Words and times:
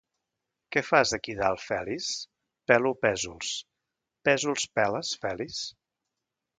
Què 0.75 0.81
fas 0.87 1.11
aquí 1.17 1.35
dalt, 1.41 1.61
Fèlix? 1.65 2.09
—Pelo 2.63 2.95
Pèsols. 3.05 3.53
—Pèsols 4.27 4.69
peles, 4.81 5.17
Fèlix? 5.25 5.65